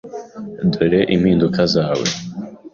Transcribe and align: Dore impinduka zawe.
Dore 0.71 0.99
impinduka 1.15 1.61
zawe. 1.73 2.07